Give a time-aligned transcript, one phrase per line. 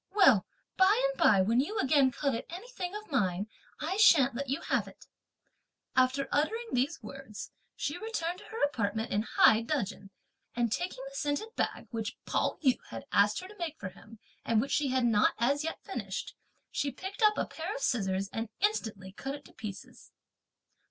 [0.13, 0.47] Well,
[0.77, 3.45] by and by, when you again covet anything of mine,
[3.79, 5.05] I shan't let you have it."
[5.95, 10.09] After uttering these words, she returned into her apartment in high dudgeon,
[10.55, 14.17] and taking the scented bag, which Pao yü had asked her to make for him,
[14.43, 16.33] and which she had not as yet finished,
[16.71, 20.11] she picked up a pair of scissors, and instantly cut it to pieces.